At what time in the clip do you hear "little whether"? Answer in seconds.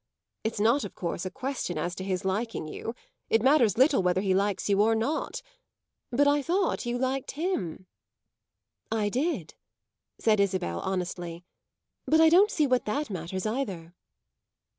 3.77-4.21